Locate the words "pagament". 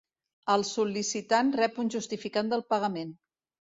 2.75-3.17